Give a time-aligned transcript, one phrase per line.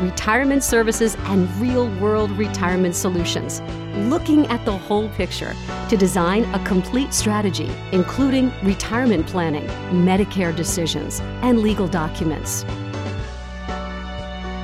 [0.00, 3.62] Retirement services and real world retirement solutions.
[4.10, 5.56] Looking at the whole picture
[5.88, 9.66] to design a complete strategy, including retirement planning,
[10.04, 12.64] Medicare decisions, and legal documents.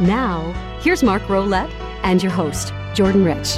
[0.02, 0.52] Now,
[0.82, 3.54] here's Mark Rolette and your host, Jordan Rich.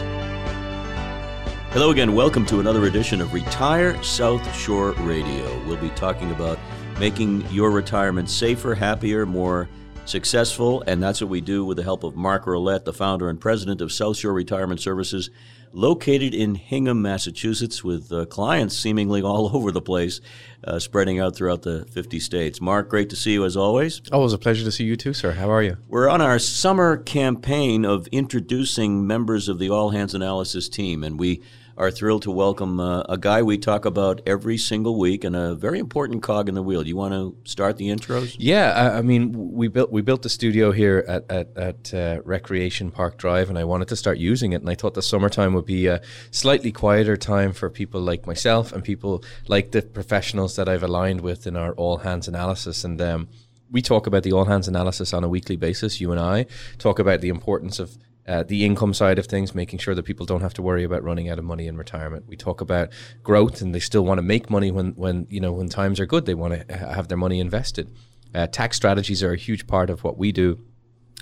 [1.72, 2.14] Hello again.
[2.14, 5.60] Welcome to another edition of Retire South Shore Radio.
[5.66, 6.56] We'll be talking about
[7.00, 9.68] making your retirement safer, happier, more
[10.04, 13.40] successful, and that's what we do with the help of Mark Rolette, the founder and
[13.40, 15.30] president of South Shore Retirement Services,
[15.72, 20.20] located in Hingham, Massachusetts, with uh, clients seemingly all over the place,
[20.64, 22.60] uh, spreading out throughout the 50 states.
[22.60, 24.00] Mark, great to see you as always.
[24.12, 25.32] Always a pleasure to see you too, sir.
[25.32, 25.76] How are you?
[25.88, 31.18] We're on our summer campaign of introducing members of the All Hands Analysis team, and
[31.18, 31.42] we
[31.76, 35.54] are thrilled to welcome uh, a guy we talk about every single week and a
[35.54, 36.82] very important cog in the wheel.
[36.82, 38.36] Do you want to start the intros?
[38.38, 42.20] Yeah, I, I mean, we built we built the studio here at at, at uh,
[42.24, 44.60] Recreation Park Drive, and I wanted to start using it.
[44.60, 46.00] And I thought the summertime would be a
[46.30, 51.20] slightly quieter time for people like myself and people like the professionals that I've aligned
[51.22, 52.84] with in our all hands analysis.
[52.84, 53.28] And um,
[53.70, 56.00] we talk about the all hands analysis on a weekly basis.
[56.00, 56.46] You and I
[56.78, 60.26] talk about the importance of uh, the income side of things, making sure that people
[60.26, 62.26] don't have to worry about running out of money in retirement.
[62.26, 62.90] We talk about
[63.22, 66.06] growth, and they still want to make money when, when you know when times are
[66.06, 66.26] good.
[66.26, 67.94] They want to have their money invested.
[68.34, 70.58] Uh, tax strategies are a huge part of what we do.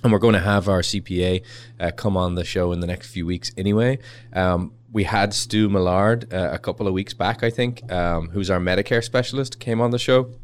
[0.02, 1.44] And we're going to have our CPA
[1.78, 3.98] uh, come on the show in the next few weeks anyway.
[4.32, 8.50] Um, we had Stu Millard uh, a couple of weeks back, I think, um, who's
[8.50, 10.34] our Medicare specialist, came on the show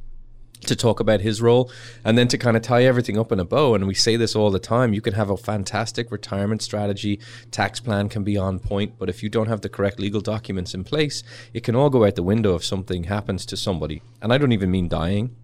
[0.67, 1.71] to talk about his role
[2.05, 3.75] and then to kind of tie everything up in a bow.
[3.75, 7.81] And we say this all the time you can have a fantastic retirement strategy tax
[7.81, 10.85] plan can be on point but if you don't have the correct legal documents in
[10.85, 11.23] place
[11.53, 14.03] it can all go out the window if something happens to somebody.
[14.21, 15.37] And i don't even mean dying.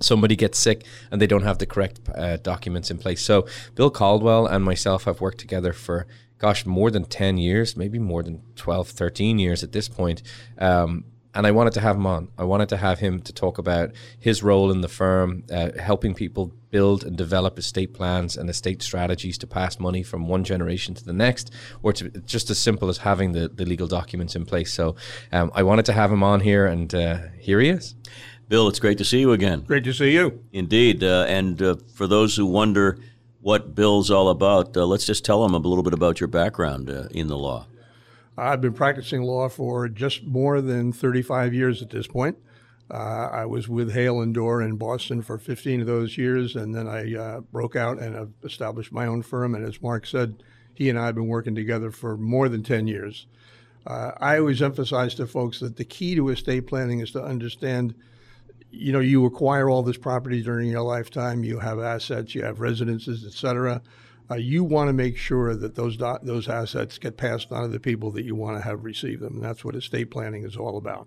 [0.00, 3.24] Somebody gets sick and they don't have the correct uh, documents in place.
[3.24, 6.06] So bill caldwell and myself have worked together for
[6.38, 10.22] gosh more than 10 years maybe more than 12 13 years at this point.
[10.58, 12.28] Um, and I wanted to have him on.
[12.36, 16.14] I wanted to have him to talk about his role in the firm, uh, helping
[16.14, 20.94] people build and develop estate plans and estate strategies to pass money from one generation
[20.94, 21.50] to the next,
[21.82, 24.72] or to just as simple as having the, the legal documents in place.
[24.72, 24.96] So
[25.32, 27.94] um, I wanted to have him on here, and uh, here he is.
[28.48, 29.60] Bill, it's great to see you again.
[29.60, 30.44] Great to see you.
[30.52, 31.02] Indeed.
[31.02, 32.98] Uh, and uh, for those who wonder
[33.40, 36.90] what Bill's all about, uh, let's just tell them a little bit about your background
[36.90, 37.66] uh, in the law.
[38.36, 42.38] I've been practicing law for just more than 35 years at this point.
[42.90, 46.74] Uh, I was with Hale and Dorr in Boston for 15 of those years, and
[46.74, 49.54] then I uh, broke out and have established my own firm.
[49.54, 50.42] And as Mark said,
[50.74, 53.26] he and I have been working together for more than 10 years.
[53.86, 57.94] Uh, I always emphasize to folks that the key to estate planning is to understand
[58.70, 62.60] you know you acquire all this property during your lifetime you have assets you have
[62.60, 63.82] residences et cetera
[64.32, 67.68] uh, you want to make sure that those do- those assets get passed on to
[67.68, 69.34] the people that you want to have receive them.
[69.34, 71.06] And that's what estate planning is all about.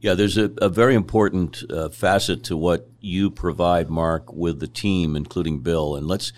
[0.00, 4.66] Yeah, there's a, a very important uh, facet to what you provide, Mark, with the
[4.66, 5.96] team, including Bill.
[5.96, 6.32] And let's,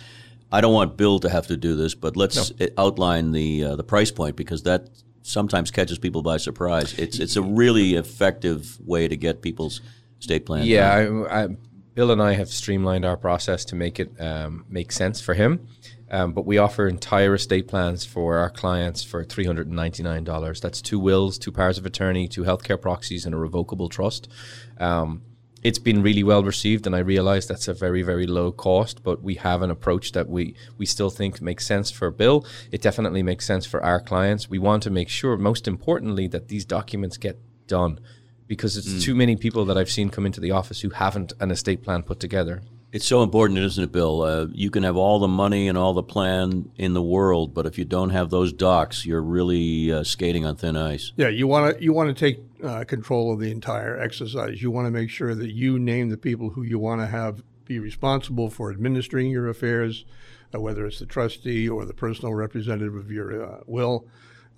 [0.53, 2.69] I don't want Bill to have to do this, but let's no.
[2.79, 4.89] outline the uh, the price point because that
[5.23, 6.95] sometimes catches people by surprise.
[6.99, 9.81] It's it's a really effective way to get people's
[10.21, 10.65] estate plan.
[10.65, 11.49] Yeah, I, I,
[11.97, 15.67] Bill and I have streamlined our process to make it um, make sense for him.
[16.11, 20.61] Um, but we offer entire estate plans for our clients for $399.
[20.61, 24.29] That's two wills, two powers of attorney, two healthcare proxies, and a revocable trust.
[24.79, 25.23] Um,
[25.63, 29.23] it's been really well received, and I realize that's a very, very low cost, but
[29.23, 32.47] we have an approach that we, we still think makes sense for Bill.
[32.71, 34.51] It definitely makes sense for our clients.
[34.51, 38.01] We want to make sure, most importantly, that these documents get done
[38.47, 39.03] because it's mm.
[39.03, 42.03] too many people that I've seen come into the office who haven't an estate plan
[42.03, 42.63] put together.
[42.93, 44.23] It's so important, isn't it, Bill?
[44.23, 47.67] Uh, you can have all the money and all the plan in the world, but
[47.67, 51.13] if you don't have those docs, you're really uh, skating on thin ice.
[51.17, 54.63] Yeah, you want to you want to take uh, control of the entire exercise.
[54.63, 57.43] You want to make sure that you name the people who you want to have
[57.67, 60.05] be responsible for administering your affairs,
[60.55, 64.07] uh, whether it's the trustee or the personal representative of your uh, will.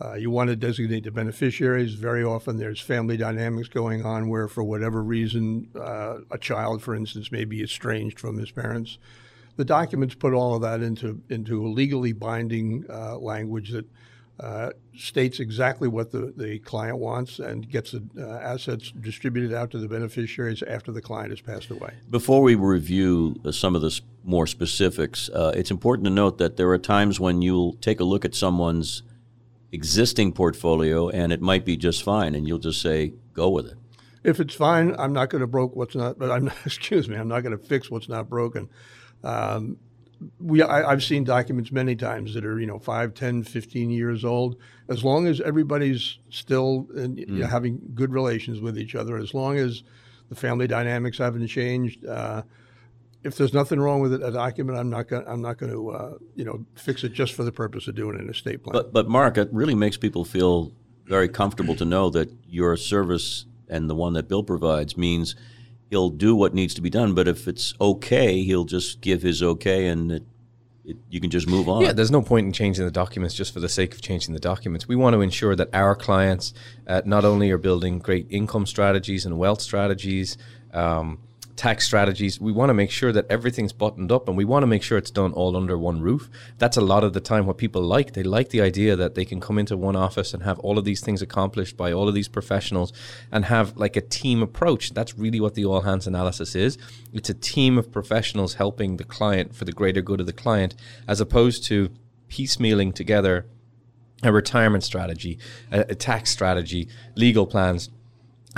[0.01, 1.95] Uh, you want to designate the beneficiaries.
[1.95, 6.95] Very often there's family dynamics going on where, for whatever reason, uh, a child, for
[6.95, 8.99] instance, may be estranged from his parents.
[9.57, 13.87] The documents put all of that into, into a legally binding uh, language that
[14.39, 19.73] uh, states exactly what the, the client wants and gets the uh, assets distributed out
[19.73, 21.93] to the beneficiaries after the client has passed away.
[22.09, 26.71] Before we review uh, some of the more specifics, it's important to note that there
[26.71, 29.03] are times when you'll take a look at someone's
[29.73, 33.77] existing portfolio and it might be just fine, and you'll just say, go with it.
[34.25, 37.17] If it's fine, I'm not going to broke what's not, but I'm not, excuse me,
[37.17, 38.69] I'm not going to fix what's not broken.
[39.23, 39.79] Um,
[40.41, 44.25] we I, have seen documents many times that are you know 5 10 15 years
[44.25, 44.57] old
[44.89, 47.19] as long as everybody's still in, mm.
[47.19, 49.85] you know, having good relations with each other as long as
[50.29, 52.43] the family dynamics haven't changed uh,
[53.25, 55.25] if there's nothing wrong with it, a document, I'm not going.
[55.27, 58.19] I'm not going to, uh, you know, fix it just for the purpose of doing
[58.19, 58.73] an estate plan.
[58.73, 60.73] But, but Mark, it really makes people feel
[61.07, 65.35] very comfortable to know that your service and the one that Bill provides means
[65.91, 67.15] he'll do what needs to be done.
[67.15, 70.23] But if it's okay, he'll just give his okay, and it,
[70.85, 71.83] it, you can just move on.
[71.83, 74.41] Yeah, there's no point in changing the documents just for the sake of changing the
[74.41, 74.87] documents.
[74.87, 76.55] We want to ensure that our clients
[76.87, 80.39] uh, not only are building great income strategies and wealth strategies.
[80.73, 81.19] Um,
[81.59, 82.41] tax strategies.
[82.41, 84.97] We want to make sure that everything's buttoned up and we want to make sure
[84.97, 86.31] it's done all under one roof.
[86.57, 88.13] That's a lot of the time what people like.
[88.13, 90.85] They like the idea that they can come into one office and have all of
[90.85, 92.93] these things accomplished by all of these professionals
[93.33, 94.95] and have like a team approach.
[94.95, 96.79] That's really what the all hands analysis is.
[97.13, 100.77] It's a team of professionals helping the client for the greater good of the client
[101.09, 101.91] as opposed to
[102.29, 103.47] piecemealing together
[104.23, 105.39] a retirement strategy,
[105.73, 107.91] a, a tax strategy, legal plans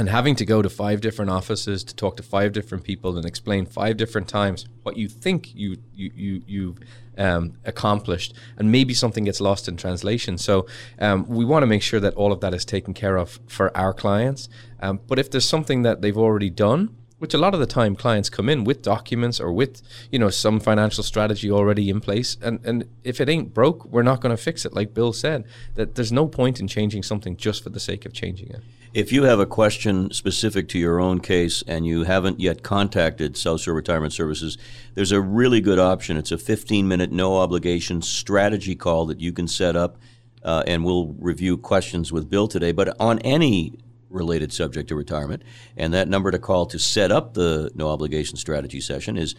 [0.01, 3.27] and having to go to five different offices to talk to five different people and
[3.27, 6.79] explain five different times what you think you you you you've
[7.19, 10.39] um, accomplished, and maybe something gets lost in translation.
[10.39, 10.67] So
[10.99, 13.77] um, we want to make sure that all of that is taken care of for
[13.77, 14.49] our clients.
[14.81, 17.95] Um, but if there's something that they've already done, which a lot of the time
[17.95, 22.37] clients come in with documents or with you know some financial strategy already in place
[22.43, 25.45] and and if it ain't broke we're not going to fix it like bill said
[25.75, 28.63] that there's no point in changing something just for the sake of changing it
[28.93, 33.37] if you have a question specific to your own case and you haven't yet contacted
[33.37, 34.59] South Shore Retirement Services,
[34.95, 36.17] there's a really good option.
[36.17, 39.97] It's a 15 minute, no obligation strategy call that you can set up,
[40.43, 42.73] uh, and we'll review questions with Bill today.
[42.73, 43.79] But on any
[44.11, 45.43] related subject to retirement.
[45.77, 49.35] And that number to call to set up the no obligation strategy session is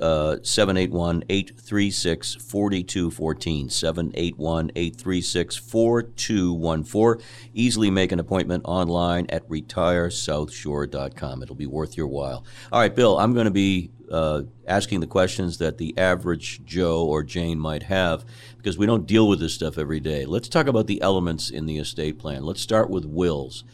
[0.00, 3.70] uh, 781 836 4214.
[3.70, 7.26] 781 836 4214.
[7.54, 11.42] Easily make an appointment online at retiresouthshore.com.
[11.42, 12.44] It'll be worth your while.
[12.72, 17.04] All right, Bill, I'm going to be uh, asking the questions that the average Joe
[17.04, 18.24] or Jane might have
[18.56, 20.24] because we don't deal with this stuff every day.
[20.24, 22.44] Let's talk about the elements in the estate plan.
[22.44, 23.64] Let's start with wills.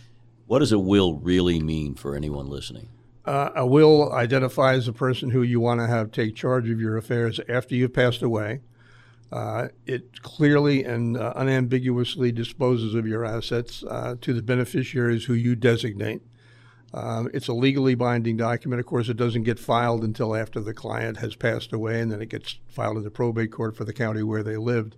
[0.46, 2.88] What does a will really mean for anyone listening?
[3.25, 6.96] Uh, a will identifies the person who you want to have take charge of your
[6.96, 8.61] affairs after you've passed away.
[9.32, 15.32] Uh, it clearly and uh, unambiguously disposes of your assets uh, to the beneficiaries who
[15.32, 16.23] you designate.
[16.93, 18.79] Um, it's a legally binding document.
[18.79, 22.23] Of course, it doesn't get filed until after the client has passed away, and then
[22.23, 24.94] it gets filed in the probate court for the county where they lived.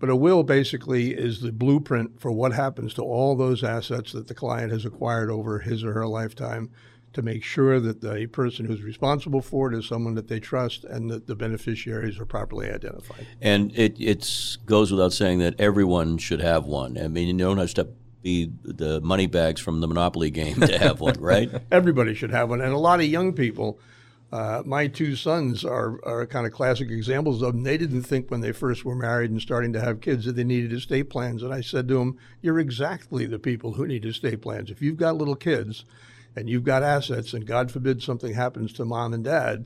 [0.00, 4.28] But a will basically is the blueprint for what happens to all those assets that
[4.28, 6.70] the client has acquired over his or her lifetime
[7.14, 10.84] to make sure that the person who's responsible for it is someone that they trust
[10.84, 13.26] and that the beneficiaries are properly identified.
[13.40, 16.98] And it it's, goes without saying that everyone should have one.
[16.98, 17.88] I mean, you don't have to
[18.22, 21.50] be the money bags from the Monopoly game to have one, right?
[21.72, 22.60] Everybody should have one.
[22.60, 23.80] And a lot of young people
[24.30, 27.62] uh, my two sons are, are kind of classic examples of them.
[27.62, 30.44] They didn't think when they first were married and starting to have kids that they
[30.44, 31.42] needed estate plans.
[31.42, 34.70] And I said to them, You're exactly the people who need estate plans.
[34.70, 35.86] If you've got little kids
[36.36, 39.64] and you've got assets, and God forbid something happens to mom and dad,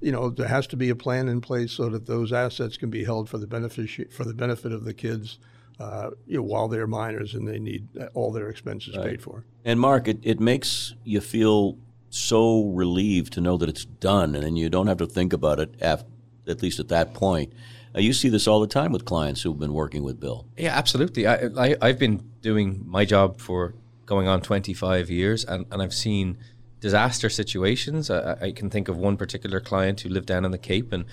[0.00, 2.90] you know there has to be a plan in place so that those assets can
[2.90, 5.38] be held for the benefit for the benefit of the kids.
[5.78, 9.06] Uh, you know, while they're minors and they need all their expenses right.
[9.06, 9.46] paid for.
[9.64, 11.78] And Mark, it, it makes you feel
[12.10, 15.60] so relieved to know that it's done, and then you don't have to think about
[15.60, 16.06] it at,
[16.46, 17.52] at least at that point.
[17.94, 20.46] Uh, you see this all the time with clients who've been working with Bill.
[20.56, 21.26] Yeah, absolutely.
[21.26, 23.74] I, I, have been doing my job for
[24.06, 26.36] going on 25 years, and, and I've seen
[26.80, 28.10] disaster situations.
[28.10, 31.04] I, I can think of one particular client who lived down in the Cape, and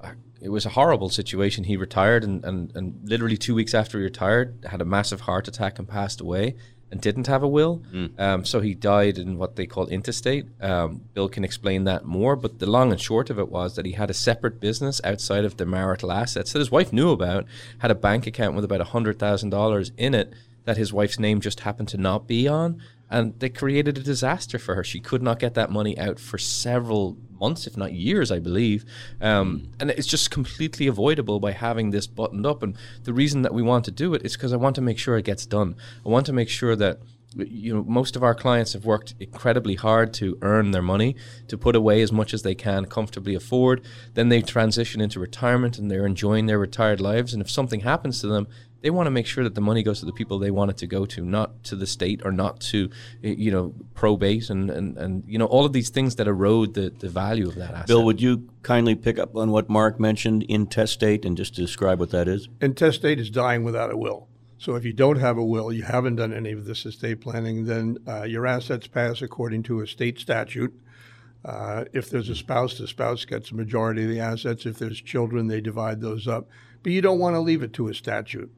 [0.00, 1.64] uh, it was a horrible situation.
[1.64, 5.48] He retired, and, and, and literally two weeks after he retired, had a massive heart
[5.48, 6.56] attack and passed away
[6.90, 7.82] and didn't have a will.
[7.92, 8.20] Mm.
[8.20, 10.46] Um, so he died in what they call intestate.
[10.60, 13.86] Um, Bill can explain that more, but the long and short of it was that
[13.86, 17.44] he had a separate business outside of the marital assets that his wife knew about,
[17.78, 20.32] had a bank account with about $100,000 in it
[20.64, 22.82] that his wife's name just happened to not be on.
[23.10, 24.84] And they created a disaster for her.
[24.84, 28.84] She could not get that money out for several months, if not years, I believe.
[29.20, 32.62] Um, and it's just completely avoidable by having this buttoned up.
[32.62, 34.98] And the reason that we want to do it is because I want to make
[34.98, 35.76] sure it gets done.
[36.04, 37.00] I want to make sure that
[37.36, 41.16] you know most of our clients have worked incredibly hard to earn their money
[41.48, 43.84] to put away as much as they can comfortably afford
[44.14, 48.20] then they transition into retirement and they're enjoying their retired lives and if something happens
[48.20, 48.46] to them
[48.86, 50.76] they want to make sure that the money goes to the people they want it
[50.76, 52.88] to go to not to the state or not to
[53.20, 56.90] you know probate and and, and you know all of these things that erode the,
[57.00, 60.44] the value of that asset bill would you kindly pick up on what mark mentioned
[60.44, 64.28] intestate and just describe what that is intestate is dying without a will
[64.58, 67.66] so if you don't have a will, you haven't done any of this estate planning,
[67.66, 70.72] then uh, your assets pass according to a state statute.
[71.44, 74.64] Uh, if there's a spouse, the spouse gets a majority of the assets.
[74.64, 76.48] If there's children, they divide those up.
[76.82, 78.50] But you don't want to leave it to a statute.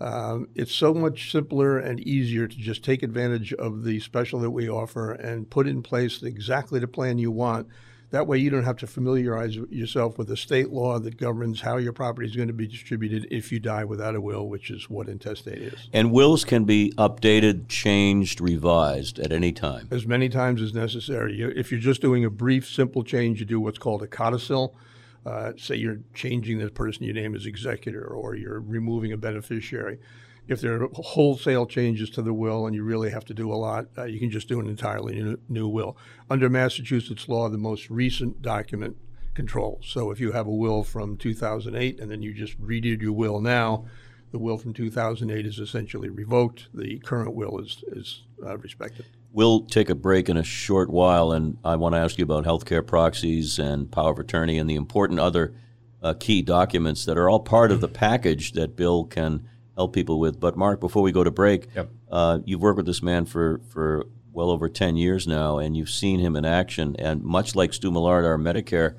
[0.00, 4.50] Um, it's so much simpler and easier to just take advantage of the special that
[4.50, 7.68] we offer and put in place exactly the plan you want
[8.14, 11.78] that way, you don't have to familiarize yourself with the state law that governs how
[11.78, 14.88] your property is going to be distributed if you die without a will, which is
[14.88, 15.88] what intestate is.
[15.92, 19.88] And wills can be updated, changed, revised at any time.
[19.90, 21.42] As many times as necessary.
[21.42, 24.76] If you're just doing a brief, simple change, you do what's called a codicil.
[25.24, 29.98] Uh, say you're changing the person you name as executor or you're removing a beneficiary
[30.46, 33.54] if there are wholesale changes to the will and you really have to do a
[33.56, 35.96] lot, uh, you can just do an entirely new, new, will.
[36.28, 38.96] Under Massachusetts law, the most recent document
[39.34, 39.86] controls.
[39.88, 43.40] So if you have a will from 2008 and then you just redid your will
[43.40, 43.86] now,
[44.32, 46.68] the will from 2008 is essentially revoked.
[46.74, 49.06] The current will is, is uh, respected.
[49.34, 52.44] We'll take a break in a short while, and I want to ask you about
[52.44, 55.56] healthcare proxies and power of attorney and the important other
[56.00, 60.20] uh, key documents that are all part of the package that Bill can help people
[60.20, 60.38] with.
[60.38, 61.90] But Mark, before we go to break, yep.
[62.12, 65.90] uh, you've worked with this man for for well over ten years now, and you've
[65.90, 66.94] seen him in action.
[67.00, 68.96] And much like Stu Millard, our Medicare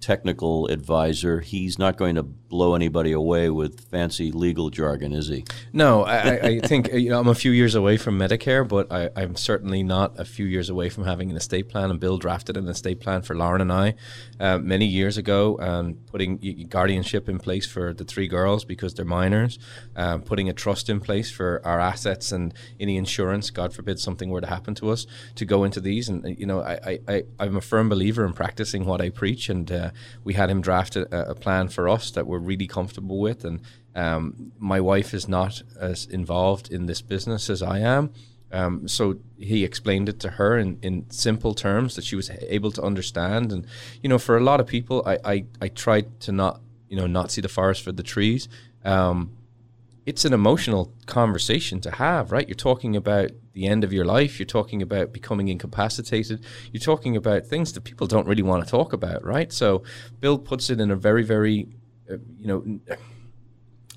[0.00, 5.44] technical advisor, he's not going to blow anybody away with fancy legal jargon, is he?
[5.72, 9.10] No, I, I think you know I'm a few years away from Medicare, but I,
[9.16, 11.90] am certainly not a few years away from having an estate plan.
[11.90, 13.96] And Bill drafted an estate plan for Lauren and I
[14.38, 16.36] uh, many years ago, and putting
[16.68, 19.58] guardianship in place for the three girls because they're minors,
[19.96, 24.30] uh, putting a trust in place for our assets and any insurance, God forbid something
[24.30, 26.08] were to happen to us, to go into these.
[26.08, 29.72] And you know, I, I, I'm a firm believer in practicing what I preach, and
[29.72, 29.90] uh,
[30.22, 33.44] we had him draft a, a plan for us that we're really comfortable with.
[33.44, 33.60] And
[33.94, 38.10] um, my wife is not as involved in this business as I am.
[38.52, 42.70] Um, so he explained it to her in, in simple terms that she was able
[42.72, 43.50] to understand.
[43.50, 43.66] And,
[44.02, 47.08] you know, for a lot of people, I, I, I tried to not, you know,
[47.08, 48.48] not see the forest for the trees.
[48.84, 49.36] Um,
[50.06, 52.46] it's an emotional conversation to have, right?
[52.46, 54.38] You're talking about the end of your life.
[54.38, 56.44] You're talking about becoming incapacitated.
[56.72, 59.50] You're talking about things that people don't really want to talk about, right?
[59.52, 59.82] So
[60.20, 61.68] Bill puts it in a very, very,
[62.08, 62.80] you know,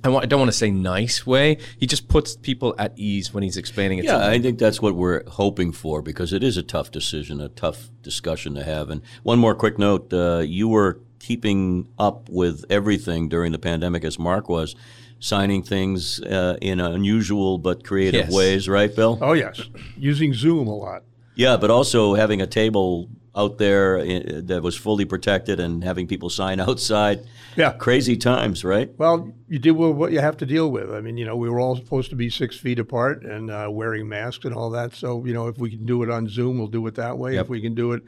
[0.04, 1.58] I, want, I don't want to say nice way.
[1.78, 4.06] He just puts people at ease when he's explaining it.
[4.06, 7.50] Yeah, I think that's what we're hoping for because it is a tough decision, a
[7.50, 8.90] tough discussion to have.
[8.90, 14.04] And one more quick note: uh, you were keeping up with everything during the pandemic,
[14.04, 14.76] as Mark was
[15.20, 18.34] signing things uh, in unusual but creative yes.
[18.34, 19.18] ways, right, Bill?
[19.22, 19.62] Oh, yes.
[19.98, 21.04] Using Zoom a lot.
[21.36, 26.08] Yeah, but also having a table out there in, that was fully protected and having
[26.08, 27.26] people sign outside.
[27.56, 27.74] Yeah.
[27.74, 28.92] Crazy times, right?
[28.98, 30.92] Well, you deal with what you have to deal with.
[30.92, 33.68] I mean, you know, we were all supposed to be six feet apart and uh,
[33.72, 34.94] wearing masks and all that.
[34.94, 37.36] So, you know, if we can do it on Zoom, we'll do it that way.
[37.36, 37.46] Yep.
[37.46, 38.04] If we can do it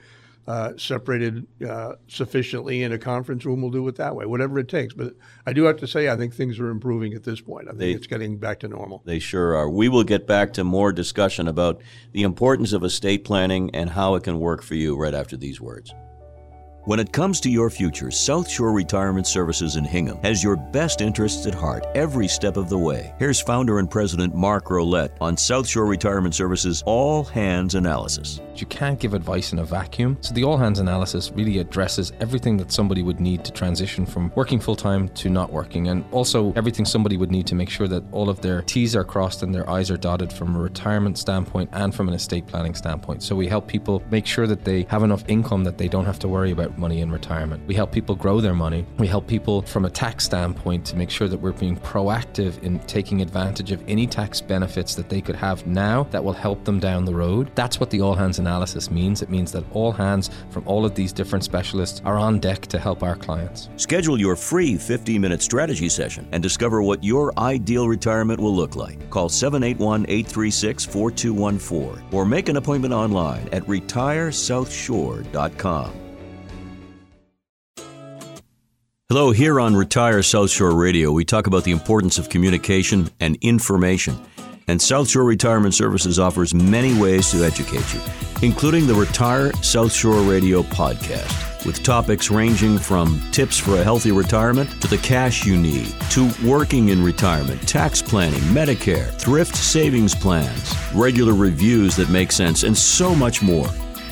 [0.50, 4.68] uh, separated uh, sufficiently in a conference room, we'll do it that way, whatever it
[4.68, 4.96] takes.
[4.96, 5.14] But
[5.46, 7.68] I do have to say, I think things are improving at this point.
[7.68, 9.04] I think they, it's getting back to normal.
[9.06, 9.70] They sure are.
[9.70, 14.16] We will get back to more discussion about the importance of estate planning and how
[14.16, 15.94] it can work for you right after these words.
[16.86, 21.02] When it comes to your future, South Shore Retirement Services in Hingham has your best
[21.02, 23.14] interests at heart every step of the way.
[23.20, 28.40] Here's founder and president Mark Rolette on South Shore Retirement Services All Hands Analysis.
[28.56, 32.56] You can't give advice in a vacuum, so the All Hands Analysis really addresses everything
[32.58, 36.54] that somebody would need to transition from working full time to not working, and also
[36.54, 39.54] everything somebody would need to make sure that all of their T's are crossed and
[39.54, 43.22] their I's are dotted from a retirement standpoint and from an estate planning standpoint.
[43.22, 46.20] So we help people make sure that they have enough income that they don't have
[46.20, 47.66] to worry about money in retirement.
[47.68, 48.86] We help people grow their money.
[48.98, 52.80] We help people from a tax standpoint to make sure that we're being proactive in
[52.80, 56.80] taking advantage of any tax benefits that they could have now that will help them
[56.80, 57.52] down the road.
[57.56, 59.22] That's what the all hands analysis means.
[59.22, 62.80] It means that all hands from all of these different specialists are on deck to
[62.80, 63.70] help our clients.
[63.78, 68.76] Schedule your free 15 minute strategy session and discover what your ideal retirement will look
[68.76, 69.10] like.
[69.10, 76.09] Call 781 836 4214 or make an appointment online at retiresouthshore.com.
[79.12, 83.38] Hello, here on Retire South Shore Radio, we talk about the importance of communication and
[83.42, 84.16] information.
[84.68, 88.02] And South Shore Retirement Services offers many ways to educate you,
[88.44, 94.12] including the Retire South Shore Radio podcast, with topics ranging from tips for a healthy
[94.12, 100.14] retirement to the cash you need, to working in retirement, tax planning, Medicare, thrift savings
[100.14, 103.70] plans, regular reviews that make sense, and so much more.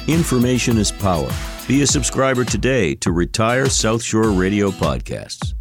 [0.07, 1.31] Information is power.
[1.67, 5.53] Be a subscriber today to Retire South Shore Radio podcasts.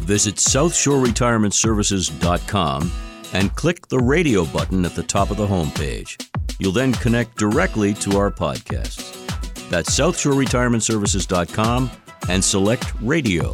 [0.00, 2.92] Visit SouthshoreRetirementServices.com
[3.34, 6.28] and click the radio button at the top of the homepage.
[6.58, 9.14] You'll then connect directly to our podcasts.
[9.70, 11.90] That's SouthshoreRetirementServices.com
[12.28, 13.52] and select radio.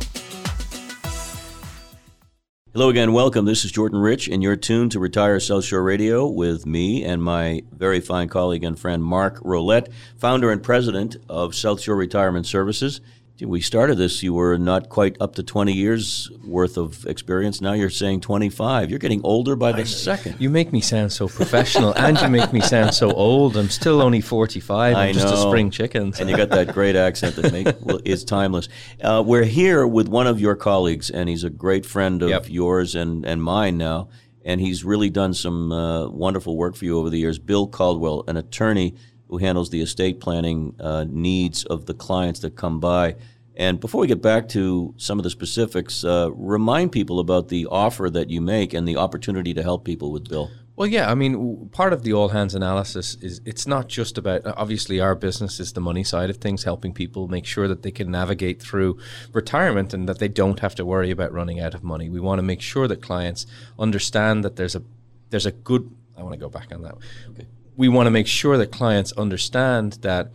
[2.72, 3.46] Hello again, welcome.
[3.46, 7.20] This is Jordan Rich, and you're tuned to Retire South Shore Radio with me and
[7.20, 12.46] my very fine colleague and friend Mark Rolette, founder and president of South Shore Retirement
[12.46, 13.00] Services.
[13.42, 17.60] We started this, you were not quite up to 20 years worth of experience.
[17.60, 18.90] Now you're saying 25.
[18.90, 20.36] You're getting older by the second.
[20.38, 23.56] You make me sound so professional and you make me sound so old.
[23.56, 24.94] I'm still only 45.
[24.96, 25.48] I'm I just a know.
[25.48, 26.12] spring chicken.
[26.20, 28.68] and you got that great accent that make, well, is timeless.
[29.02, 32.46] Uh, we're here with one of your colleagues, and he's a great friend of Yep.
[32.48, 34.08] yours and, and mine now.
[34.44, 37.38] And he's really done some uh, wonderful work for you over the years.
[37.38, 38.94] Bill Caldwell, an attorney
[39.30, 43.16] who handles the estate planning uh, needs of the clients that come by.
[43.56, 47.66] And before we get back to some of the specifics, uh, remind people about the
[47.66, 50.50] offer that you make and the opportunity to help people with Bill.
[50.76, 54.46] Well, yeah, I mean, part of the all hands analysis is it's not just about
[54.46, 57.90] obviously our business is the money side of things, helping people make sure that they
[57.90, 58.98] can navigate through
[59.34, 62.08] retirement and that they don't have to worry about running out of money.
[62.08, 63.44] We want to make sure that clients
[63.78, 64.82] understand that there's a
[65.28, 65.94] there's a good.
[66.16, 66.94] I want to go back on that.
[67.32, 67.46] Okay.
[67.80, 70.32] We want to make sure that clients understand that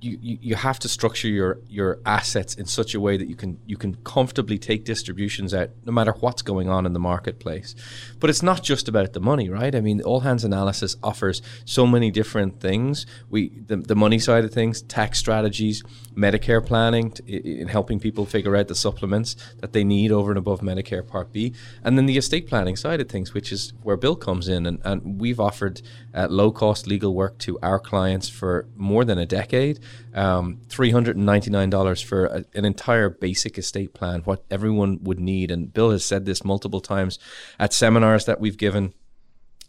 [0.00, 3.34] you, you, you have to structure your your assets in such a way that you
[3.34, 7.74] can you can comfortably take distributions out no matter what's going on in the marketplace.
[8.20, 9.74] But it's not just about the money, right?
[9.74, 13.06] I mean, all hands analysis offers so many different things.
[13.30, 15.82] We the, the money side of things, tax strategies,
[16.14, 20.38] Medicare planning, t- in helping people figure out the supplements that they need over and
[20.38, 23.96] above Medicare Part B, and then the estate planning side of things, which is where
[23.96, 25.80] Bill comes in, and, and we've offered
[26.16, 29.78] uh, low cost legal work to our clients for more than a decade.
[30.14, 35.50] Um, $399 for a, an entire basic estate plan, what everyone would need.
[35.50, 37.18] And Bill has said this multiple times
[37.58, 38.94] at seminars that we've given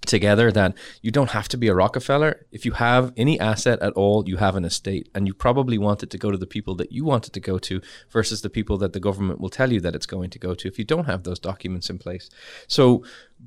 [0.08, 2.46] together that you don't have to be a Rockefeller.
[2.52, 6.04] If you have any asset at all, you have an estate, and you probably want
[6.04, 8.50] it to go to the people that you want it to go to versus the
[8.50, 10.86] people that the government will tell you that it's going to go to if you
[10.86, 12.30] don't have those documents in place.
[12.68, 13.04] So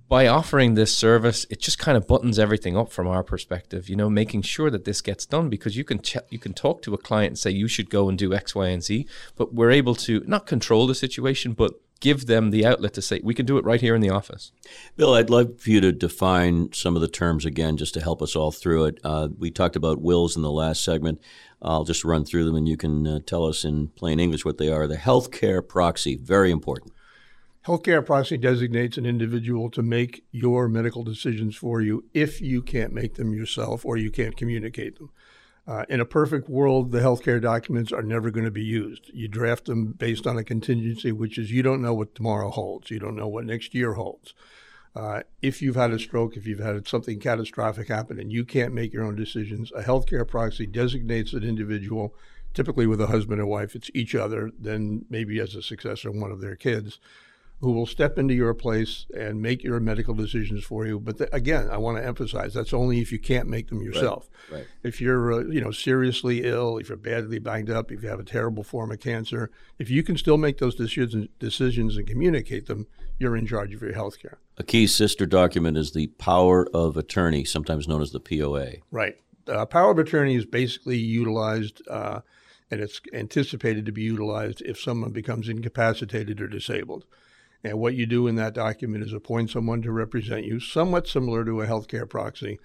[0.09, 3.97] by offering this service, it just kind of buttons everything up from our perspective, you
[3.97, 6.95] know, making sure that this gets done because you can ch- you can talk to
[6.95, 9.71] a client and say you should go and do X, Y, and Z, but we're
[9.71, 13.47] able to not control the situation, but give them the outlet to say we can
[13.47, 14.53] do it right here in the office.
[14.97, 18.23] Bill, I'd love for you to define some of the terms again, just to help
[18.23, 19.01] us all through it.
[19.05, 21.21] Uh, we talked about wills in the last segment.
[21.63, 24.59] I'll just run through them, and you can uh, tell us in plain English what
[24.59, 24.87] they are.
[24.87, 26.93] The healthcare proxy, very important.
[27.67, 32.95] Healthcare proxy designates an individual to make your medical decisions for you if you can't
[32.95, 35.11] make them yourself or you can't communicate them.
[35.71, 39.09] Uh, in a perfect world, the healthcare documents are never going to be used.
[39.15, 42.91] You draft them based on a contingency, which is you don't know what tomorrow holds.
[42.91, 44.35] You don't know what next year holds.
[44.97, 48.75] Uh, if you've had a stroke, if you've had something catastrophic happen and you can't
[48.75, 52.17] make your own decisions, a healthcare proxy designates an individual,
[52.53, 56.33] typically with a husband and wife, it's each other, then maybe as a successor, one
[56.33, 56.99] of their kids,
[57.61, 60.99] who will step into your place and make your medical decisions for you.
[60.99, 64.31] But th- again, I want to emphasize that's only if you can't make them yourself.
[64.51, 64.67] right.
[64.83, 68.19] If you're, uh, you know, seriously ill, if you're badly banged up, if you have
[68.19, 72.67] a terrible form of cancer, if you can still make those decisions, decisions and communicate
[72.67, 72.87] them,
[73.19, 74.39] you're in charge of your health care.
[74.57, 78.77] A key sister document is the power of attorney, sometimes known as the POA.
[78.91, 79.17] Right.
[79.47, 82.21] Uh, power of attorney is basically utilized, uh,
[82.71, 87.05] and it's anticipated to be utilized if someone becomes incapacitated or disabled.
[87.63, 91.45] And what you do in that document is appoint someone to represent you, somewhat similar
[91.45, 92.59] to a healthcare proxy.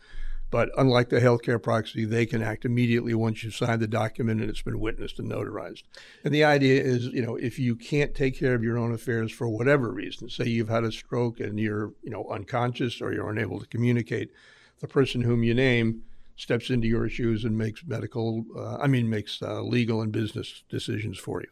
[0.52, 4.50] But unlike the healthcare proxy, they can act immediately once you've signed the document and
[4.50, 5.84] it's been witnessed and notarized.
[6.24, 9.32] And the idea is, you know, if you can't take care of your own affairs
[9.32, 13.30] for whatever reason, say you've had a stroke and you're, you know, unconscious or you're
[13.30, 14.30] unable to communicate,
[14.80, 16.04] the person whom you name
[16.38, 20.64] steps into your shoes and makes medical, uh, I mean, makes uh, legal and business
[20.70, 21.48] decisions for you.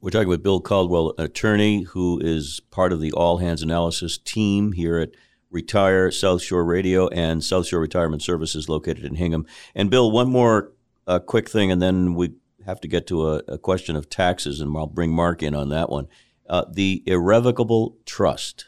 [0.00, 4.18] We're talking with Bill Caldwell, an attorney who is part of the All Hands Analysis
[4.18, 5.10] team here at
[5.50, 9.46] Retire South Shore Radio and South Shore Retirement Services located in Hingham.
[9.74, 10.72] And Bill, one more
[11.06, 12.34] uh, quick thing, and then we
[12.66, 15.68] have to get to a, a, question of taxes, and I'll bring Mark in on
[15.68, 16.08] that one.
[16.48, 18.66] Uh, the irrevocable trust.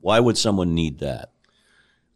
[0.00, 1.32] Why would someone need that?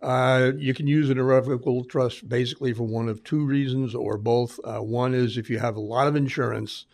[0.00, 4.60] Uh, you can use an irrevocable trust basically for one of two reasons or both.
[4.62, 6.86] Uh, one is if you have a lot of insurance,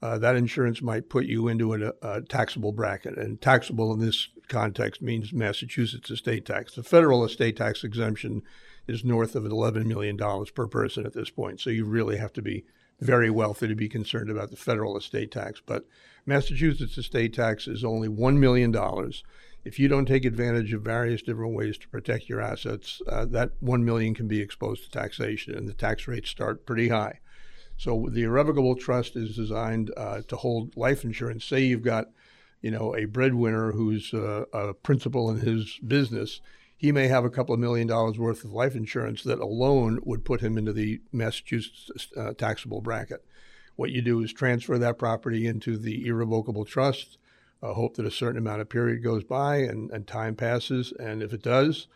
[0.00, 3.16] uh, that insurance might put you into a, a, taxable bracket.
[3.16, 6.74] And taxable in this context means Massachusetts estate tax.
[6.74, 8.42] The federal estate tax exemption
[8.86, 10.16] is north of $11 million
[10.54, 11.60] per person at this point.
[11.60, 12.64] So you really have to be
[13.00, 15.60] very wealthy to be concerned about the federal estate tax.
[15.64, 15.84] But
[16.26, 18.74] Massachusetts estate tax is only $1 million.
[19.64, 23.52] If you don't take advantage of various different ways to protect your assets, uh, that
[23.60, 27.18] 1 million can be exposed to taxation, and the tax rates start pretty high.
[27.78, 31.44] So the irrevocable trust is designed uh, to hold life insurance.
[31.44, 32.08] Say you've got,
[32.60, 36.40] you know, a breadwinner who's uh, a principal in his business.
[36.76, 40.24] He may have a couple of million dollars worth of life insurance that alone would
[40.24, 43.24] put him into the Massachusetts uh, taxable bracket.
[43.76, 47.16] What you do is transfer that property into the irrevocable trust.
[47.62, 51.22] Uh, hope that a certain amount of period goes by and, and time passes, and
[51.22, 51.88] if it does,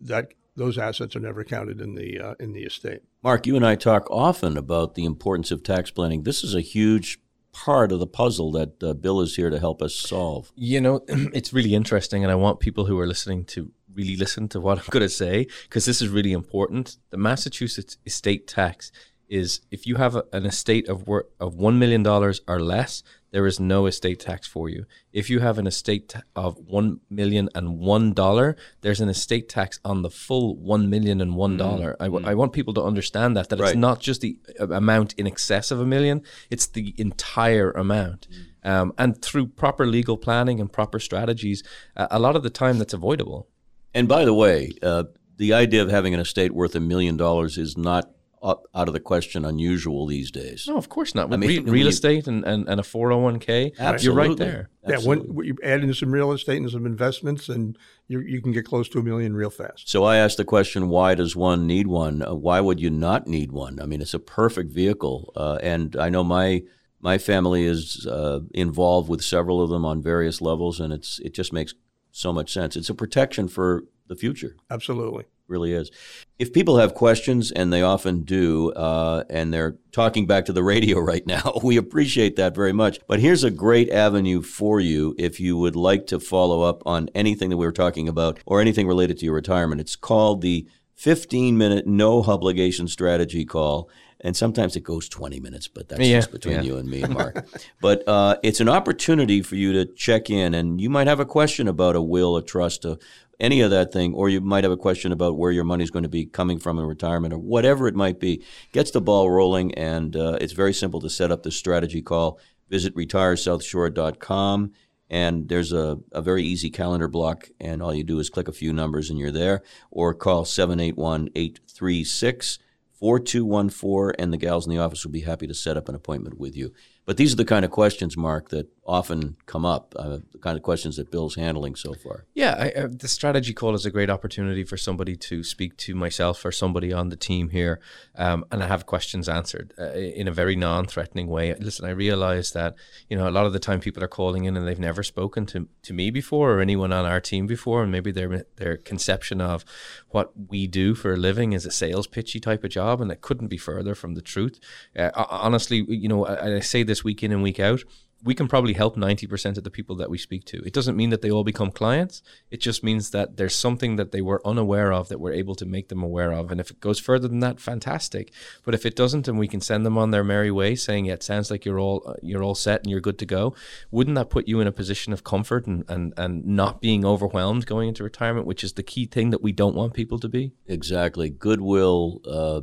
[0.00, 3.02] that those assets are never counted in the uh, in the estate.
[3.20, 6.22] Mark, you and I talk often about the importance of tax planning.
[6.22, 7.18] This is a huge
[7.52, 10.52] part of the puzzle that uh, Bill is here to help us solve.
[10.54, 14.46] You know, it's really interesting, and I want people who are listening to really listen
[14.50, 16.98] to what I'm going to say because this is really important.
[17.10, 18.92] The Massachusetts estate tax
[19.28, 21.08] is if you have a, an estate of
[21.40, 24.86] of one million dollars or less, there is no estate tax for you.
[25.12, 29.78] If you have an estate of one million and one dollar, there's an estate tax
[29.84, 31.92] on the full one million and one dollar.
[31.92, 31.96] Mm.
[32.00, 32.28] I, w- mm.
[32.28, 33.68] I want people to understand that that right.
[33.68, 38.28] it's not just the uh, amount in excess of a million; it's the entire amount.
[38.30, 38.70] Mm.
[38.70, 41.62] Um, and through proper legal planning and proper strategies,
[41.96, 43.48] uh, a lot of the time that's avoidable.
[43.94, 45.04] And by the way, uh,
[45.36, 48.10] the idea of having an estate worth a million dollars is not
[48.42, 50.66] out of the question unusual these days.
[50.68, 51.28] No, of course not.
[51.28, 54.04] With I mean, real, estate and, and, and a 401k, absolutely.
[54.04, 54.70] you're right there.
[54.86, 55.26] Absolutely.
[55.26, 58.52] Yeah, when you add in some real estate and some investments, and you, you can
[58.52, 59.88] get close to a million real fast.
[59.88, 62.22] So I asked the question, why does one need one?
[62.22, 63.80] Uh, why would you not need one?
[63.80, 65.32] I mean, it's a perfect vehicle.
[65.36, 66.62] Uh, and I know my
[67.00, 71.34] my family is uh, involved with several of them on various levels, and it's it
[71.34, 71.74] just makes
[72.10, 72.76] so much sense.
[72.76, 74.56] It's a protection for the future.
[74.70, 75.90] Absolutely really is.
[76.38, 80.62] If people have questions, and they often do, uh, and they're talking back to the
[80.62, 83.00] radio right now, we appreciate that very much.
[83.08, 87.08] But here's a great avenue for you if you would like to follow up on
[87.14, 89.80] anything that we were talking about or anything related to your retirement.
[89.80, 93.88] It's called the 15 minute no obligation strategy call.
[94.20, 96.62] And sometimes it goes 20 minutes, but that's yeah, just between yeah.
[96.62, 97.46] you and me Mark.
[97.80, 101.24] but uh, it's an opportunity for you to check in, and you might have a
[101.24, 102.98] question about a will, a trust, a,
[103.40, 105.90] any of that thing, or you might have a question about where your money is
[105.90, 109.30] going to be coming from in retirement or whatever it might be, gets the ball
[109.30, 109.74] rolling.
[109.74, 112.40] And uh, it's very simple to set up this strategy call.
[112.68, 114.72] Visit retiresouthshore.com
[115.10, 118.52] and there's a, a very easy calendar block, and all you do is click a
[118.52, 122.58] few numbers and you're there, or call 781 836
[122.92, 126.38] 4214, and the gals in the office will be happy to set up an appointment
[126.38, 126.72] with you.
[127.06, 130.56] But these are the kind of questions, Mark, that often come up, uh, the kind
[130.56, 132.24] of questions that Bill's handling so far.
[132.34, 135.94] Yeah, I, uh, the strategy call is a great opportunity for somebody to speak to
[135.94, 137.80] myself or somebody on the team here
[138.14, 141.54] um, and I have questions answered uh, in a very non threatening way.
[141.54, 142.74] Listen, I realize that,
[143.08, 145.46] you know, a lot of the time people are calling in and they've never spoken
[145.46, 149.40] to, to me before or anyone on our team before, and maybe their, their conception
[149.40, 149.64] of
[150.08, 153.20] what we do for a living is a sales pitchy type of job, and it
[153.20, 154.58] couldn't be further from the truth.
[154.96, 157.84] Uh, honestly, you know, I, I say this week in and week out,
[158.24, 160.60] we can probably help 90% of the people that we speak to.
[160.66, 162.20] It doesn't mean that they all become clients.
[162.50, 165.64] It just means that there's something that they were unaware of that we're able to
[165.64, 166.50] make them aware of.
[166.50, 168.32] And if it goes further than that, fantastic.
[168.64, 171.14] But if it doesn't and we can send them on their merry way saying, yeah,
[171.14, 173.54] it sounds like you're all, you're all set and you're good to go,
[173.92, 177.66] wouldn't that put you in a position of comfort and, and, and not being overwhelmed
[177.66, 180.52] going into retirement, which is the key thing that we don't want people to be?
[180.66, 181.30] Exactly.
[181.30, 182.62] Goodwill uh,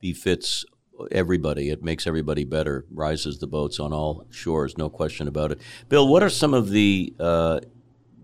[0.00, 0.64] befits
[1.10, 1.70] everybody.
[1.70, 2.84] It makes everybody better.
[2.90, 5.60] Rises the boats on all shores, no question about it.
[5.88, 7.60] Bill, what are some of the uh,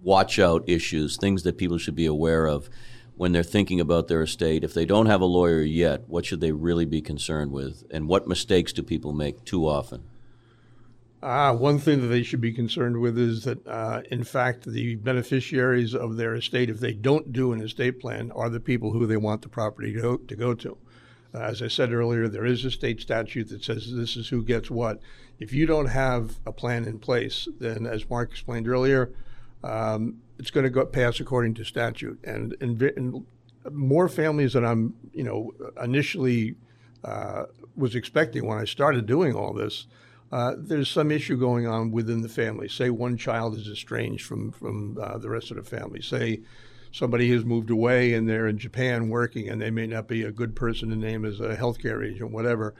[0.03, 2.69] watch out issues, things that people should be aware of
[3.17, 4.65] when they're thinking about their estate?
[4.65, 7.85] If they don't have a lawyer yet, what should they really be concerned with?
[7.91, 10.05] And what mistakes do people make too often?
[11.23, 14.97] Uh, one thing that they should be concerned with is that, uh, in fact, the
[14.97, 19.07] beneficiaries of their estate, if they don't do an estate plan, are the people who
[19.07, 20.35] they want the property to go to.
[20.35, 20.77] Go to.
[21.35, 24.71] As I said earlier, there is a state statute that says this is who gets
[24.71, 25.01] what.
[25.39, 29.11] If you don't have a plan in place, then, as Mark explained earlier,
[29.65, 32.23] um, it's going to go pass according to statute.
[32.25, 33.27] And, in
[33.71, 36.57] more families than I'm, you know, initially
[37.05, 37.45] uh,
[37.77, 39.87] was expecting when I started doing all this
[40.33, 42.67] uh, there's some issue going on within the family.
[42.67, 46.01] Say one child is estranged from from uh, the rest of the family.
[46.01, 46.41] Say
[46.93, 50.31] somebody has moved away and they're in Japan working, and they may not be a
[50.31, 52.75] good person to name as a healthcare agent, whatever.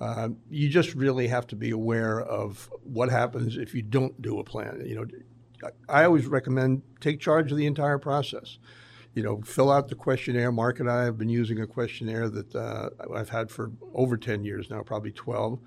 [0.00, 4.38] Uh, you just really have to be aware of what happens if you don't do
[4.38, 4.82] a plan.
[4.86, 8.58] You know, I always recommend take charge of the entire process.
[9.14, 10.52] You know, fill out the questionnaire.
[10.52, 14.44] Mark and I have been using a questionnaire that uh, I've had for over 10
[14.44, 15.58] years now, probably 12.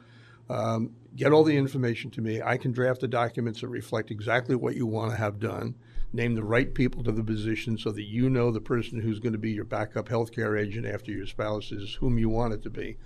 [0.51, 2.41] Um, get all the information to me.
[2.41, 5.75] I can draft the documents that reflect exactly what you want to have done.
[6.13, 9.31] Name the right people to the position so that you know the person who's going
[9.31, 12.69] to be your backup healthcare agent after your spouse is whom you want it to
[12.69, 12.97] be.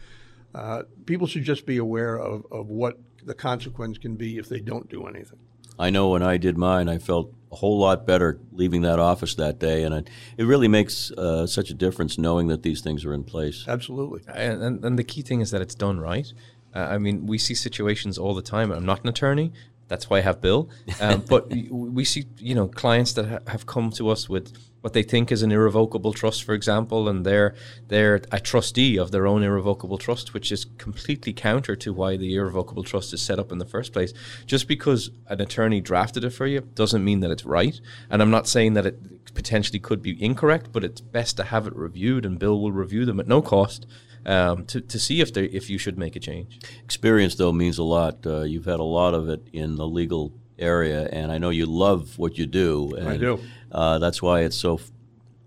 [0.55, 4.59] Uh, people should just be aware of, of what the consequence can be if they
[4.59, 5.39] don't do anything.
[5.77, 9.35] I know when I did mine, I felt a whole lot better leaving that office
[9.35, 13.03] that day, and it, it really makes uh, such a difference knowing that these things
[13.05, 13.65] are in place.
[13.67, 14.21] Absolutely.
[14.33, 16.31] And, and, and the key thing is that it's done right.
[16.75, 18.71] Uh, I mean, we see situations all the time.
[18.71, 19.53] I'm not an attorney.
[19.87, 20.69] That's why I have Bill.
[20.99, 24.53] Um, but we see, you know, clients that ha- have come to us with
[24.85, 27.55] what they think is an irrevocable trust, for example, and they're
[27.87, 32.35] they're a trustee of their own irrevocable trust, which is completely counter to why the
[32.35, 34.13] irrevocable trust is set up in the first place.
[34.45, 37.81] Just because an attorney drafted it for you doesn't mean that it's right.
[38.11, 41.65] And I'm not saying that it potentially could be incorrect, but it's best to have
[41.65, 43.87] it reviewed, and Bill will review them at no cost
[44.23, 46.59] um, to, to see if there if you should make a change.
[46.83, 48.23] Experience though means a lot.
[48.23, 51.65] Uh, you've had a lot of it in the legal area, and I know you
[51.65, 52.93] love what you do.
[52.95, 53.39] And, I do.
[53.71, 54.79] Uh, that's why it's so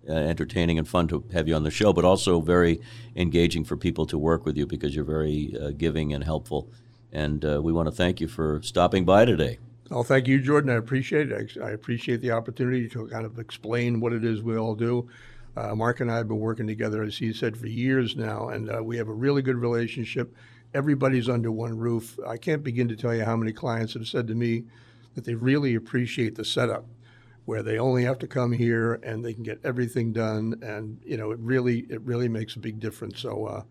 [0.08, 2.80] uh, entertaining and fun to have you on the show, but also very
[3.16, 6.70] engaging for people to work with you because you're very uh, giving and helpful.
[7.12, 9.58] And uh, we want to thank you for stopping by today.
[9.90, 10.70] Oh, thank you, Jordan.
[10.70, 11.56] I appreciate it.
[11.62, 15.08] I appreciate the opportunity to kind of explain what it is we all do.
[15.56, 18.70] Uh, Mark and I have been working together, as he said, for years now, and
[18.70, 20.36] uh, we have a really good relationship.
[20.74, 22.18] Everybody's under one roof.
[22.26, 24.64] I can't begin to tell you how many clients have said to me
[25.18, 26.86] that they really appreciate the setup,
[27.44, 31.16] where they only have to come here and they can get everything done, and you
[31.16, 33.18] know, it really it really makes a big difference.
[33.18, 33.62] So uh,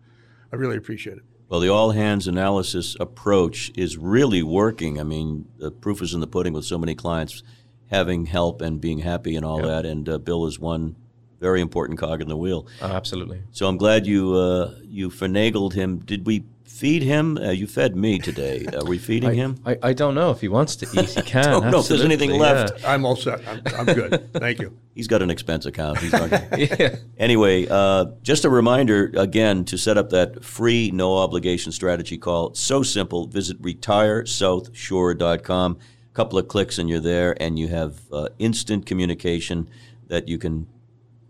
[0.52, 1.24] I really appreciate it.
[1.48, 5.00] Well, the all hands analysis approach is really working.
[5.00, 7.42] I mean, the proof is in the pudding with so many clients
[7.90, 9.68] having help and being happy and all yep.
[9.68, 9.86] that.
[9.86, 10.96] And uh, Bill is one
[11.40, 12.66] very important cog in the wheel.
[12.82, 13.42] Uh, absolutely.
[13.52, 16.00] So I'm glad you uh, you finagled him.
[16.00, 17.38] Did we feed him?
[17.38, 18.66] Uh, you fed me today.
[18.72, 19.56] Are we feeding I, him?
[19.64, 21.10] I, I don't know if he wants to eat.
[21.10, 21.44] He can.
[21.44, 22.80] don't know if there's anything left.
[22.80, 22.92] Yeah.
[22.92, 23.40] I'm all set.
[23.48, 24.32] I'm, I'm good.
[24.34, 24.76] Thank you.
[24.94, 25.98] He's got an expense account.
[25.98, 26.12] He's
[26.78, 26.96] yeah.
[27.16, 32.54] Anyway, uh, just a reminder again to set up that free no obligation strategy call.
[32.54, 33.26] So simple.
[33.26, 35.72] Visit retiresouthshore.com.
[35.72, 35.78] A
[36.14, 39.68] couple of clicks and you're there, and you have uh, instant communication
[40.08, 40.66] that you can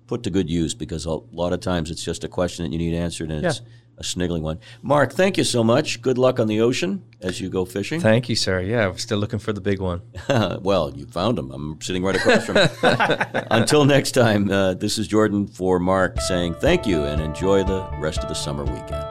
[0.07, 2.79] put to good use because a lot of times it's just a question that you
[2.79, 3.51] need answered and yeah.
[3.51, 3.61] it's
[3.99, 4.61] a sniggling one.
[4.83, 6.01] Mark, thank you so much.
[6.01, 8.01] Good luck on the ocean as you go fishing.
[8.01, 8.61] Thank you, sir.
[8.61, 10.03] Yeah, we're still looking for the big one.
[10.61, 11.51] well, you found him.
[11.51, 12.71] I'm sitting right across from him.
[13.51, 17.89] Until next time, uh, this is Jordan for Mark saying thank you and enjoy the
[17.99, 19.05] rest of the summer weekend.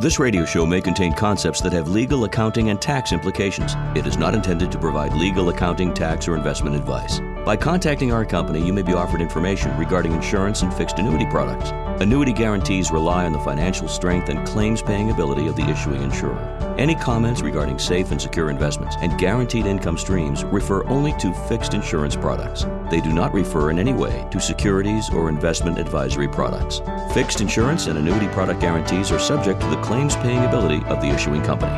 [0.00, 3.74] This radio show may contain concepts that have legal, accounting, and tax implications.
[3.94, 7.20] It is not intended to provide legal, accounting, tax, or investment advice.
[7.44, 11.70] By contacting our company, you may be offered information regarding insurance and fixed annuity products.
[12.02, 16.36] Annuity guarantees rely on the financial strength and claims paying ability of the issuing insurer.
[16.76, 21.74] Any comments regarding safe and secure investments and guaranteed income streams refer only to fixed
[21.74, 22.66] insurance products.
[22.90, 26.80] They do not refer in any way to securities or investment advisory products.
[27.14, 31.06] Fixed insurance and annuity product guarantees are subject to the claims paying ability of the
[31.06, 31.70] issuing company.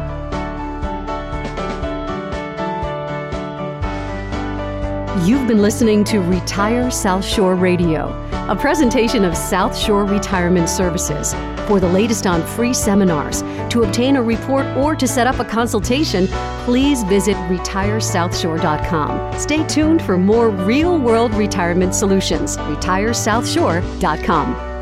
[5.28, 11.34] You've been listening to Retire South Shore Radio, a presentation of South Shore Retirement Services.
[11.66, 15.44] For the latest on free seminars, to obtain a report, or to set up a
[15.44, 16.26] consultation,
[16.64, 19.38] please visit retiresouthshore.com.
[19.38, 22.58] Stay tuned for more real world retirement solutions.
[22.58, 24.73] RetireSouthShore.com.